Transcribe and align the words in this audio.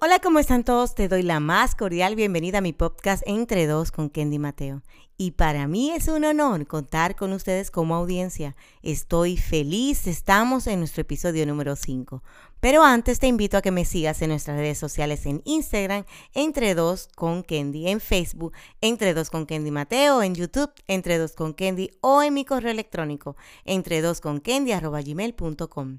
Hola, 0.00 0.20
¿cómo 0.20 0.38
están 0.38 0.62
todos? 0.62 0.94
Te 0.94 1.08
doy 1.08 1.24
la 1.24 1.40
más 1.40 1.74
cordial 1.74 2.14
bienvenida 2.14 2.58
a 2.58 2.60
mi 2.60 2.72
podcast 2.72 3.20
Entre 3.26 3.66
Dos 3.66 3.90
con 3.90 4.10
Kendi 4.10 4.38
Mateo. 4.38 4.80
Y 5.16 5.32
para 5.32 5.66
mí 5.66 5.90
es 5.90 6.06
un 6.06 6.24
honor 6.24 6.68
contar 6.68 7.16
con 7.16 7.32
ustedes 7.32 7.72
como 7.72 7.96
audiencia. 7.96 8.54
Estoy 8.84 9.36
feliz, 9.36 10.06
estamos 10.06 10.68
en 10.68 10.78
nuestro 10.78 11.00
episodio 11.00 11.44
número 11.46 11.74
5. 11.74 12.22
Pero 12.60 12.82
antes 12.82 13.20
te 13.20 13.28
invito 13.28 13.56
a 13.56 13.62
que 13.62 13.70
me 13.70 13.84
sigas 13.84 14.20
en 14.20 14.30
nuestras 14.30 14.58
redes 14.58 14.78
sociales 14.78 15.26
en 15.26 15.42
Instagram, 15.44 16.04
Entre 16.34 16.74
Dos 16.74 17.08
con 17.14 17.44
Kendi, 17.44 17.88
en 17.88 18.00
Facebook, 18.00 18.52
Entre 18.80 19.14
Dos 19.14 19.30
con 19.30 19.46
Kendi 19.46 19.70
Mateo, 19.70 20.22
en 20.22 20.34
YouTube, 20.34 20.72
Entre 20.88 21.18
Dos 21.18 21.34
con 21.34 21.54
Kendi 21.54 21.90
o 22.00 22.20
en 22.20 22.34
mi 22.34 22.44
correo 22.44 22.72
electrónico, 22.72 23.36
entre 23.64 24.02
dos 24.02 24.20
con 24.20 24.42
gmail.com. 24.42 25.98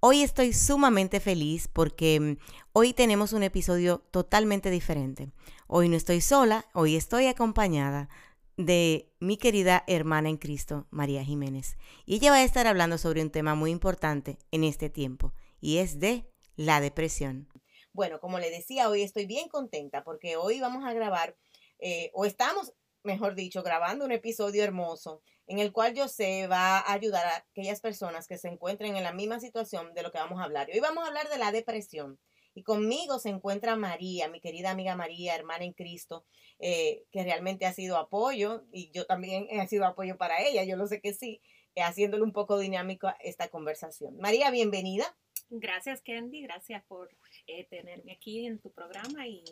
Hoy 0.00 0.22
estoy 0.22 0.52
sumamente 0.52 1.20
feliz 1.20 1.68
porque 1.68 2.18
mm, 2.18 2.36
hoy 2.72 2.92
tenemos 2.92 3.32
un 3.32 3.44
episodio 3.44 4.02
totalmente 4.10 4.70
diferente. 4.70 5.30
Hoy 5.68 5.88
no 5.88 5.96
estoy 5.96 6.20
sola, 6.20 6.66
hoy 6.72 6.96
estoy 6.96 7.26
acompañada 7.26 8.08
de 8.56 9.12
mi 9.20 9.36
querida 9.36 9.84
hermana 9.86 10.28
en 10.28 10.38
Cristo, 10.38 10.86
María 10.90 11.24
Jiménez. 11.24 11.76
Y 12.04 12.16
ella 12.16 12.32
va 12.32 12.38
a 12.38 12.44
estar 12.44 12.66
hablando 12.66 12.98
sobre 12.98 13.22
un 13.22 13.30
tema 13.30 13.54
muy 13.54 13.70
importante 13.70 14.38
en 14.50 14.64
este 14.64 14.90
tiempo 14.90 15.32
y 15.60 15.78
es 15.78 16.00
de 16.00 16.26
la 16.56 16.80
depresión. 16.80 17.48
Bueno, 17.92 18.20
como 18.20 18.38
le 18.38 18.50
decía, 18.50 18.88
hoy 18.88 19.02
estoy 19.02 19.26
bien 19.26 19.48
contenta 19.48 20.04
porque 20.04 20.36
hoy 20.36 20.60
vamos 20.60 20.84
a 20.84 20.92
grabar, 20.92 21.36
eh, 21.78 22.10
o 22.14 22.24
estamos, 22.24 22.72
mejor 23.02 23.34
dicho, 23.34 23.62
grabando 23.62 24.04
un 24.04 24.12
episodio 24.12 24.62
hermoso 24.62 25.22
en 25.46 25.58
el 25.58 25.72
cual 25.72 25.94
yo 25.94 26.06
sé 26.06 26.46
va 26.46 26.78
a 26.78 26.92
ayudar 26.92 27.26
a 27.26 27.36
aquellas 27.38 27.80
personas 27.80 28.28
que 28.28 28.38
se 28.38 28.48
encuentren 28.48 28.96
en 28.96 29.02
la 29.02 29.12
misma 29.12 29.40
situación 29.40 29.92
de 29.94 30.02
lo 30.02 30.12
que 30.12 30.18
vamos 30.18 30.40
a 30.40 30.44
hablar. 30.44 30.68
Hoy 30.72 30.78
vamos 30.78 31.02
a 31.02 31.08
hablar 31.08 31.28
de 31.28 31.38
la 31.38 31.50
depresión. 31.50 32.20
Y 32.54 32.62
conmigo 32.62 33.18
se 33.18 33.30
encuentra 33.30 33.76
María, 33.76 34.28
mi 34.28 34.40
querida 34.40 34.70
amiga 34.70 34.96
María, 34.96 35.34
hermana 35.34 35.64
en 35.64 35.72
Cristo, 35.72 36.24
eh, 36.58 37.04
que 37.10 37.24
realmente 37.24 37.66
ha 37.66 37.72
sido 37.72 37.96
apoyo 37.96 38.64
y 38.72 38.90
yo 38.92 39.06
también 39.06 39.46
he 39.50 39.66
sido 39.66 39.86
apoyo 39.86 40.16
para 40.16 40.42
ella, 40.42 40.62
yo 40.64 40.76
lo 40.76 40.86
sé 40.86 41.00
que 41.00 41.14
sí, 41.14 41.40
haciéndole 41.82 42.22
un 42.22 42.32
poco 42.32 42.58
dinámico 42.58 43.12
esta 43.20 43.48
conversación. 43.48 44.16
María, 44.18 44.50
bienvenida. 44.50 45.16
Gracias, 45.50 46.00
Candy, 46.02 46.42
gracias 46.42 46.84
por 46.84 47.10
eh, 47.46 47.64
tenerme 47.64 48.12
aquí 48.12 48.46
en 48.46 48.58
tu 48.60 48.70
programa 48.70 49.26
y 49.26 49.42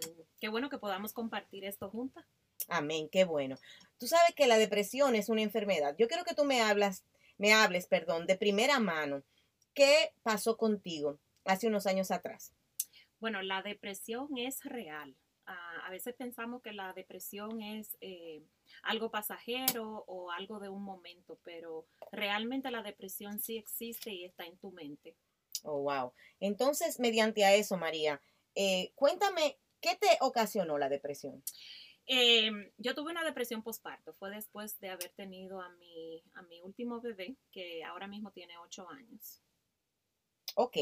qué 0.41 0.49
bueno 0.49 0.71
que 0.71 0.79
podamos 0.79 1.13
compartir 1.13 1.65
esto 1.65 1.91
juntas. 1.91 2.25
Amén, 2.69 3.09
qué 3.11 3.25
bueno. 3.25 3.57
Tú 3.99 4.07
sabes 4.07 4.35
que 4.35 4.47
la 4.47 4.59
depresión 4.59 5.15
es 5.15 5.29
una 5.29 5.43
enfermedad. 5.43 5.97
Yo 5.99 6.07
quiero 6.07 6.25
que 6.25 6.35
tú 6.35 6.45
me 6.45 6.61
hablas, 6.61 7.05
me 7.37 7.53
hables, 7.53 7.87
perdón, 7.87 8.27
de 8.27 8.37
primera 8.37 8.79
mano. 8.79 9.23
¿Qué 9.75 10.13
pasó 10.23 10.57
contigo 10.57 11.19
hace 11.45 11.67
unos 11.67 11.87
años 11.87 12.11
atrás? 12.11 12.53
Bueno, 13.21 13.43
la 13.43 13.63
depresión 13.63 14.29
es 14.37 14.63
real. 14.65 15.17
Ah, 15.51 15.87
a 15.87 15.91
veces 15.91 16.15
pensamos 16.15 16.61
que 16.61 16.75
la 16.75 16.93
depresión 16.93 17.63
es 17.63 17.97
eh, 18.03 18.43
algo 18.83 19.11
pasajero 19.11 20.05
o 20.07 20.31
algo 20.31 20.61
de 20.61 20.69
un 20.69 20.83
momento, 20.83 21.39
pero 21.43 21.87
realmente 22.13 22.71
la 22.71 22.83
depresión 22.83 23.41
sí 23.41 23.57
existe 23.57 24.13
y 24.13 24.27
está 24.27 24.45
en 24.45 24.59
tu 24.59 24.71
mente. 24.73 25.17
Oh, 25.63 25.81
wow. 25.81 26.13
Entonces, 26.39 27.01
mediante 27.01 27.47
a 27.47 27.55
eso, 27.55 27.79
María, 27.79 28.21
eh, 28.55 28.93
cuéntame, 28.95 29.59
¿qué 29.81 29.97
te 29.97 30.19
ocasionó 30.21 30.77
la 30.77 30.91
depresión? 30.91 31.43
Em, 32.05 32.71
yo 32.77 32.95
tuve 32.95 33.11
una 33.11 33.25
depresión 33.25 33.63
postparto. 33.63 34.13
Fue 34.19 34.31
después 34.31 34.79
de 34.81 34.91
haber 34.91 35.09
tenido 35.17 35.63
a 35.63 35.71
mi, 35.77 36.23
a 36.35 36.43
mi 36.43 36.61
último 36.61 37.01
bebé, 37.01 37.37
que 37.51 37.83
ahora 37.85 38.07
mismo 38.07 38.33
tiene 38.33 38.59
ocho 38.59 38.87
años. 38.91 39.41
Ok. 40.57 40.77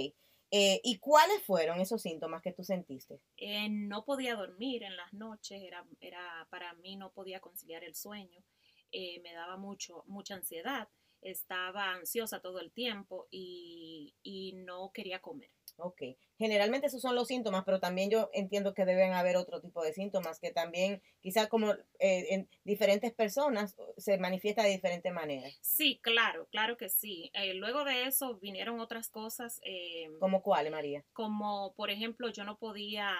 Eh, 0.51 0.81
¿Y 0.85 0.99
cuáles 0.99 1.43
fueron 1.43 1.81
esos 1.81 2.03
síntomas 2.03 2.43
que 2.43 2.53
tú 2.53 2.63
sentiste? 2.63 3.21
Eh, 3.37 3.69
no 3.69 4.05
podía 4.05 4.37
dormir 4.37 4.85
en 4.85 4.97
las 4.97 5.13
noches, 5.13 5.61
era, 5.63 5.85
era, 6.01 6.47
para 6.51 6.73
mí 6.75 6.97
no 6.97 7.13
podía 7.13 7.41
conciliar 7.41 7.83
el 7.85 7.95
sueño, 7.95 8.45
eh, 8.93 9.21
me 9.23 9.33
daba 9.35 9.57
mucho, 9.57 10.05
mucha 10.07 10.35
ansiedad, 10.35 10.89
estaba 11.21 11.93
ansiosa 11.93 12.41
todo 12.41 12.61
el 12.61 12.73
tiempo 12.73 13.27
y, 13.31 14.15
y 14.23 14.53
no 14.55 14.93
quería 14.93 15.21
comer. 15.21 15.51
Ok, 15.79 16.03
generalmente 16.39 16.87
esos 16.87 17.03
son 17.03 17.15
los 17.15 17.29
síntomas, 17.29 17.65
pero 17.65 17.81
también 17.81 18.09
yo 18.11 18.31
entiendo 18.33 18.73
que 18.73 18.87
deben 18.87 19.13
haber 19.13 19.37
otro 19.37 19.61
tipo 19.61 19.83
de 19.83 19.93
síntomas 19.93 20.41
que 20.41 20.51
también 20.51 21.03
quizás 21.21 21.49
como 21.49 21.73
eh, 21.99 22.27
en 22.31 22.49
diferentes 22.65 23.13
personas 23.13 23.77
se 23.99 24.17
manifiesta 24.17 24.63
de 24.63 24.71
diferente 24.71 25.11
manera. 25.11 25.49
Sí, 25.61 26.01
claro, 26.03 26.49
claro 26.51 26.79
que 26.79 26.89
sí. 26.89 27.31
Eh, 27.35 27.53
luego 27.55 27.85
de 27.85 28.05
eso 28.05 28.39
vinieron 28.39 28.81
otras 28.81 29.11
cosas. 29.11 29.61
Eh, 29.65 30.09
¿Como 30.19 30.43
cuáles, 30.43 30.73
María? 30.73 31.05
Como, 31.13 31.75
por 31.75 31.91
ejemplo, 31.91 32.31
yo 32.31 32.45
no 32.45 32.59
podía, 32.59 33.15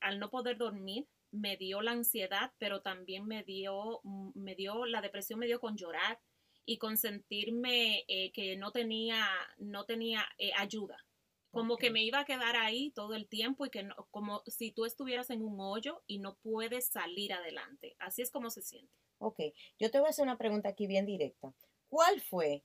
al 0.00 0.18
no 0.18 0.30
poder 0.30 0.58
dormir, 0.58 1.06
me 1.30 1.56
dio 1.56 1.80
la 1.80 1.92
ansiedad, 1.92 2.52
pero 2.58 2.82
también 2.82 3.26
me 3.26 3.44
dio, 3.44 4.00
mm, 4.02 4.30
me 4.34 4.54
dio, 4.54 4.84
la 4.84 5.00
depresión 5.00 5.38
me 5.38 5.46
dio 5.46 5.58
con 5.58 5.76
llorar 5.76 6.20
y 6.66 6.76
con 6.76 6.98
sentirme 6.98 8.04
que 8.34 8.56
no 8.58 8.72
tenía, 8.72 9.26
no 9.56 9.86
tenía 9.86 10.26
ayuda 10.58 11.02
como 11.50 11.76
que 11.76 11.90
me 11.90 12.02
iba 12.02 12.20
a 12.20 12.24
quedar 12.24 12.56
ahí 12.56 12.90
todo 12.90 13.14
el 13.14 13.28
tiempo 13.28 13.66
y 13.66 13.70
que 13.70 13.82
no, 13.82 13.94
como 14.10 14.42
si 14.46 14.70
tú 14.70 14.84
estuvieras 14.84 15.30
en 15.30 15.42
un 15.42 15.60
hoyo 15.60 16.02
y 16.06 16.18
no 16.18 16.36
puedes 16.38 16.88
salir 16.88 17.32
adelante. 17.32 17.96
Así 17.98 18.22
es 18.22 18.30
como 18.30 18.50
se 18.50 18.62
siente. 18.62 18.92
Ok, 19.18 19.40
yo 19.78 19.90
te 19.90 19.98
voy 19.98 20.08
a 20.08 20.10
hacer 20.10 20.24
una 20.24 20.38
pregunta 20.38 20.68
aquí 20.68 20.86
bien 20.86 21.06
directa. 21.06 21.52
¿Cuál 21.88 22.20
fue 22.20 22.64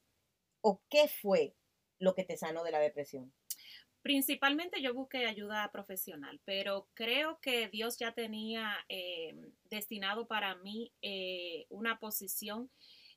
o 0.61 0.81
qué 0.89 1.07
fue 1.07 1.55
lo 1.99 2.13
que 2.13 2.23
te 2.23 2.37
sanó 2.37 2.63
de 2.63 2.71
la 2.71 2.79
depresión? 2.79 3.33
Principalmente 4.01 4.81
yo 4.81 4.93
busqué 4.93 5.25
ayuda 5.25 5.71
profesional, 5.71 6.41
pero 6.43 6.89
creo 6.93 7.39
que 7.39 7.69
Dios 7.69 7.97
ya 7.97 8.11
tenía 8.11 8.75
eh, 8.89 9.33
destinado 9.69 10.27
para 10.27 10.55
mí 10.55 10.91
eh, 11.01 11.65
una 11.69 11.99
posición 11.99 12.69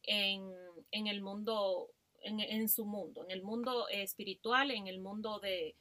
en, 0.04 0.48
en 0.92 1.08
el 1.08 1.22
mundo 1.22 1.90
en, 2.26 2.68
su 2.68 2.84
mundo, 2.84 3.24
en 3.24 3.30
el 3.30 3.42
mundo 3.42 3.88
espiritual, 3.88 4.70
en 4.70 4.86
el 4.86 5.00
mundo 5.00 5.38
de, 5.40 5.76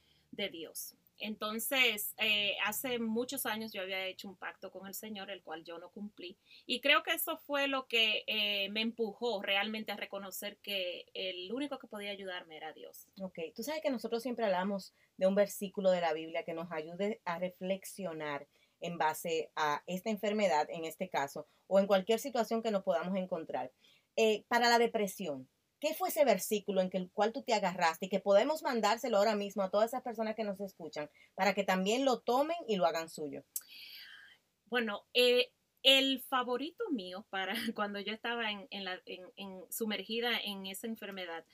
Dios. 0.52 0.96
Entonces, 1.18 2.14
eh, 2.18 2.58
hace 2.66 3.00
muchos 3.00 3.46
años 3.46 3.72
yo 3.72 3.82
había 3.82 4.06
hecho 4.06 4.28
un 4.28 4.36
pacto 4.36 4.70
con 4.70 4.86
el 4.86 4.94
Señor, 4.94 5.32
el 5.32 5.42
cual 5.44 5.64
yo 5.64 5.80
no 5.80 5.90
cumplí. 5.92 6.38
Y 6.66 6.82
creo 6.82 7.04
que 7.04 7.14
eso 7.14 7.38
fue 7.38 7.70
lo 7.70 7.88
que 7.88 8.26
eh, 8.28 8.68
me 8.72 8.82
empujó 8.82 9.42
realmente 9.42 9.94
a 9.94 9.96
reconocer 9.96 10.58
que 10.58 11.06
el 11.14 11.54
único 11.54 11.80
que 11.80 11.88
podía 11.88 12.12
ayudarme 12.12 12.58
era 12.58 12.74
Dios. 12.74 13.08
Ok, 13.22 13.40
tú 13.56 13.64
sabes 13.64 13.82
que 13.82 13.90
nosotros 13.90 14.24
siempre 14.24 14.44
hablamos 14.44 14.94
de 15.16 15.28
un 15.28 15.36
versículo 15.36 15.90
de 15.92 16.02
la 16.02 16.12
Biblia 16.12 16.44
que 16.44 16.54
nos 16.54 16.70
ayude 16.70 17.22
a 17.24 17.40
reflexionar 17.40 18.46
en 18.82 18.98
base 18.98 19.52
a 19.56 19.84
esta 19.88 20.10
enfermedad, 20.10 20.68
en 20.70 20.86
este 20.86 21.10
caso, 21.10 21.48
o 21.68 21.80
en 21.80 21.88
cualquier 21.88 22.20
situación 22.20 22.62
que 22.62 22.72
nos 22.72 22.84
podamos 22.84 23.16
encontrar. 23.18 23.72
Eh, 24.16 24.46
para 24.48 24.70
la 24.70 24.80
depresión, 24.80 25.50
¿Qué 25.80 25.94
fue 25.94 26.10
ese 26.10 26.26
versículo 26.26 26.82
en 26.82 26.90
el 26.94 27.12
cual 27.12 27.34
tú 27.34 27.44
te 27.44 27.54
agarraste 27.54 28.06
y 28.06 28.10
que 28.10 28.20
podemos 28.20 28.64
mandárselo 28.64 29.18
ahora 29.18 29.36
mismo 29.36 29.64
a 29.64 29.70
todas 29.70 29.90
esas 29.92 30.04
personas 30.04 30.36
que 30.36 30.44
nos 30.44 30.60
escuchan 30.62 31.10
para 31.36 31.54
que 31.54 31.64
también 31.64 32.06
lo 32.06 32.20
tomen 32.20 32.58
y 32.68 32.78
lo 32.78 32.86
hagan 32.86 33.10
suyo? 33.10 33.44
Bueno, 34.66 35.06
eh, 35.14 35.52
el 35.86 36.22
favorito 36.24 36.84
mío 36.92 37.26
para 37.30 37.54
cuando 37.76 38.00
yo 38.00 38.12
estaba 38.12 38.50
en, 38.52 38.66
sumergida 39.70 40.32
en 40.44 40.66
esa 40.66 40.88
enfermedad 40.88 41.46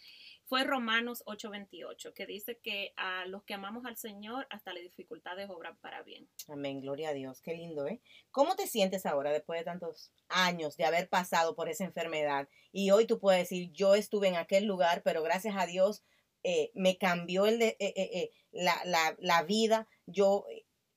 fue 0.51 0.66
Romanos 0.66 1.23
8:28, 1.28 2.13
que 2.13 2.25
dice 2.25 2.59
que 2.62 2.91
a 2.97 3.25
los 3.25 3.41
que 3.45 3.53
amamos 3.53 3.85
al 3.85 3.95
Señor, 3.95 4.47
hasta 4.50 4.73
las 4.73 4.84
dificultades 4.84 5.50
obran 5.50 5.78
para 5.78 6.03
bien. 6.03 6.29
Amén, 6.50 6.81
gloria 6.81 7.07
a 7.07 7.13
Dios, 7.13 7.39
qué 7.41 7.53
lindo, 7.53 7.88
¿eh? 7.88 8.01
¿Cómo 8.31 8.57
te 8.57 8.67
sientes 8.67 9.06
ahora 9.06 9.31
después 9.31 9.62
de 9.62 9.63
tantos 9.63 10.12
años 10.28 10.75
de 10.75 10.84
haber 10.84 11.07
pasado 11.07 11.56
por 11.56 11.69
esa 11.69 11.85
enfermedad? 11.85 12.50
Y 12.73 12.91
hoy 12.91 13.07
tú 13.07 13.17
puedes 13.17 13.44
decir, 13.44 13.72
yo 13.72 13.95
estuve 13.95 14.27
en 14.27 14.36
aquel 14.36 14.65
lugar, 14.65 15.03
pero 15.06 15.24
gracias 15.24 15.56
a 15.57 15.68
Dios 15.68 16.03
eh, 16.44 16.71
me 16.74 16.98
cambió 16.98 17.45
el 17.45 17.57
de, 17.57 17.77
eh, 17.80 17.94
eh, 17.95 18.31
la, 18.51 18.75
la, 18.83 19.15
la 19.19 19.44
vida, 19.44 19.88
yo 20.06 20.45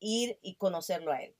ir 0.01 0.37
y 0.43 0.57
conocerlo 0.57 1.13
a 1.13 1.23
Él. 1.23 1.37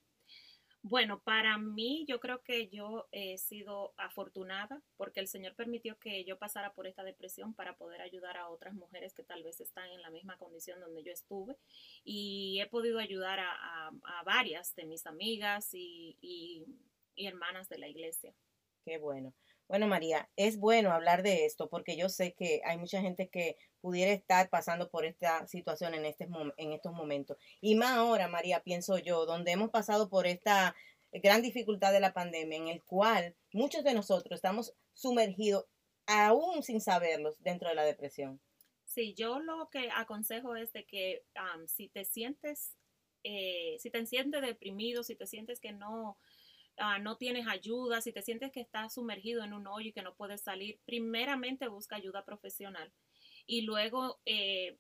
Bueno, 0.87 1.19
para 1.21 1.57
mí 1.57 2.05
yo 2.07 2.21
creo 2.21 2.43
que 2.43 2.69
yo 2.69 3.09
he 3.11 3.39
sido 3.39 3.95
afortunada 3.97 4.83
porque 4.99 5.19
el 5.19 5.29
Señor 5.29 5.55
permitió 5.55 5.99
que 5.99 6.27
yo 6.27 6.37
pasara 6.37 6.75
por 6.75 6.87
esta 6.87 7.03
depresión 7.03 7.55
para 7.55 7.79
poder 7.79 8.03
ayudar 8.03 8.37
a 8.37 8.51
otras 8.51 8.75
mujeres 8.75 9.15
que 9.15 9.23
tal 9.23 9.43
vez 9.43 9.63
están 9.63 9.89
en 9.89 10.03
la 10.03 10.11
misma 10.11 10.37
condición 10.37 10.81
donde 10.81 11.03
yo 11.03 11.11
estuve 11.11 11.57
y 12.05 12.61
he 12.61 12.67
podido 12.67 12.99
ayudar 12.99 13.41
a, 13.41 13.93
varias 14.27 14.75
de 14.75 14.85
mis 14.85 15.07
amigas 15.07 15.71
y, 15.73 16.19
y 16.21 17.27
hermanas 17.27 17.71
de 17.71 17.79
la 17.79 17.89
iglesia. 17.89 18.35
Qué 18.85 18.99
bueno. 18.99 19.33
Bueno, 19.69 19.87
María, 19.87 20.29
es 20.37 20.59
bueno 20.59 20.93
hablar 20.93 21.23
de 21.23 21.47
esto 21.47 21.69
porque 21.69 21.97
yo 21.97 22.09
sé 22.09 22.35
que 22.35 22.61
hay 22.65 22.77
mucha 22.77 23.01
gente 23.01 23.29
que 23.29 23.57
pudiera 23.81 24.13
estar 24.13 24.51
pasando 24.51 24.91
por 24.91 25.05
esta 25.05 25.47
situación 25.47 25.95
en, 25.95 26.05
este, 26.05 26.29
en 26.57 26.73
estos 26.73 26.93
momentos. 26.93 27.37
Y 27.61 27.75
más 27.75 27.93
ahora, 27.93 28.29
María, 28.29 28.63
pienso 28.63 28.99
yo, 28.99 29.27
donde 29.27 29.53
hemos 29.53 29.71
pasado 29.71 30.09
por 30.09 30.27
esta 30.27 30.75
gran 31.13 31.43
dificultad 31.43 31.93
de 31.93 32.01
la 32.01 32.13
pandemia, 32.13 32.59
en 32.59 32.69
el 32.69 32.83
cual 32.83 33.35
muchos 33.53 33.85
de 33.85 33.95
nosotros 33.95 34.37
estamos 34.37 34.75
sumergidos, 34.93 35.65
aún 36.07 36.63
sin 36.63 36.81
saberlos, 36.81 37.37
dentro 37.41 37.69
de 37.69 37.75
la 37.75 37.85
depresión. 37.85 38.41
Sí, 38.85 39.15
yo 39.15 39.39
lo 39.39 39.71
que 39.71 39.89
aconsejo 39.95 40.57
es 40.57 40.73
de 40.73 40.85
que 40.85 41.25
si 41.67 41.89
te 41.89 42.05
sientes 42.05 42.77
eh, 43.25 43.77
si 43.81 43.91
te 43.91 44.05
sientes 44.05 44.43
deprimido, 44.43 45.03
si 45.03 45.17
te 45.17 45.27
sientes 45.27 45.59
que 45.59 45.73
no, 45.73 46.19
ah, 46.79 46.99
no 46.99 47.17
tienes 47.17 47.47
ayuda, 47.47 48.01
si 48.01 48.13
te 48.13 48.23
sientes 48.23 48.53
que 48.53 48.61
estás 48.61 48.95
sumergido 48.95 49.45
en 49.45 49.53
un 49.53 49.67
hoyo 49.67 49.89
y 49.89 49.93
que 49.93 50.03
no 50.03 50.15
puedes 50.15 50.43
salir, 50.43 50.81
primeramente 50.85 51.69
busca 51.69 51.97
ayuda 51.97 52.25
profesional 52.25 52.93
y 53.47 53.63
luego 53.63 54.21
eh, 54.25 54.79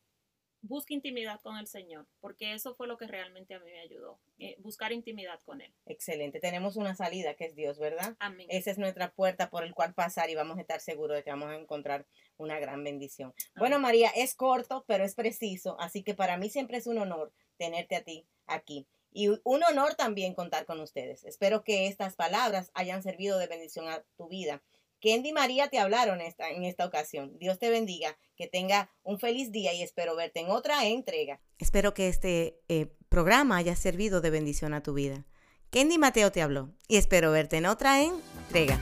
busca 0.64 0.94
intimidad 0.94 1.40
con 1.42 1.58
el 1.58 1.66
Señor, 1.66 2.06
porque 2.20 2.54
eso 2.54 2.74
fue 2.74 2.86
lo 2.86 2.96
que 2.96 3.06
realmente 3.06 3.54
a 3.54 3.60
mí 3.60 3.70
me 3.70 3.80
ayudó, 3.80 4.18
eh, 4.38 4.56
buscar 4.58 4.92
intimidad 4.92 5.38
con 5.44 5.60
Él. 5.60 5.72
Excelente, 5.84 6.40
tenemos 6.40 6.76
una 6.76 6.94
salida 6.94 7.34
que 7.34 7.44
es 7.46 7.54
Dios, 7.54 7.78
¿verdad? 7.78 8.16
Amén. 8.18 8.46
Esa 8.50 8.70
es 8.70 8.78
nuestra 8.78 9.12
puerta 9.12 9.50
por 9.50 9.64
el 9.64 9.74
cual 9.74 9.94
pasar 9.94 10.30
y 10.30 10.34
vamos 10.34 10.56
a 10.56 10.62
estar 10.62 10.80
seguros 10.80 11.16
de 11.16 11.22
que 11.22 11.30
vamos 11.30 11.50
a 11.50 11.56
encontrar 11.56 12.06
una 12.38 12.58
gran 12.58 12.82
bendición. 12.82 13.34
Bueno, 13.56 13.78
María, 13.78 14.10
es 14.16 14.34
corto, 14.34 14.84
pero 14.88 15.04
es 15.04 15.14
preciso, 15.14 15.76
así 15.78 16.02
que 16.02 16.14
para 16.14 16.38
mí 16.38 16.48
siempre 16.48 16.78
es 16.78 16.86
un 16.86 16.98
honor 16.98 17.32
tenerte 17.58 17.96
a 17.96 18.02
ti 18.02 18.26
aquí. 18.46 18.86
Y 19.14 19.28
un 19.28 19.62
honor 19.62 19.94
también 19.94 20.34
contar 20.34 20.66
con 20.66 20.80
ustedes. 20.80 21.24
Espero 21.24 21.64
que 21.64 21.86
estas 21.86 22.16
palabras 22.16 22.70
hayan 22.74 23.02
servido 23.02 23.38
de 23.38 23.46
bendición 23.46 23.88
a 23.88 24.04
tu 24.18 24.28
vida 24.28 24.62
Kendi 25.04 25.28
y 25.28 25.32
María 25.34 25.68
te 25.68 25.78
hablaron 25.78 26.22
esta, 26.22 26.48
en 26.48 26.64
esta 26.64 26.86
ocasión. 26.86 27.36
Dios 27.38 27.58
te 27.58 27.68
bendiga, 27.68 28.16
que 28.36 28.46
tenga 28.46 28.90
un 29.02 29.18
feliz 29.18 29.52
día 29.52 29.74
y 29.74 29.82
espero 29.82 30.16
verte 30.16 30.40
en 30.40 30.48
otra 30.48 30.86
entrega. 30.86 31.42
Espero 31.58 31.92
que 31.92 32.08
este 32.08 32.58
eh, 32.68 32.86
programa 33.10 33.58
haya 33.58 33.76
servido 33.76 34.22
de 34.22 34.30
bendición 34.30 34.72
a 34.72 34.82
tu 34.82 34.94
vida. 34.94 35.26
Kendi 35.68 35.98
Mateo 35.98 36.32
te 36.32 36.40
habló 36.40 36.72
y 36.88 36.96
espero 36.96 37.32
verte 37.32 37.58
en 37.58 37.66
otra 37.66 38.02
entrega. 38.02 38.80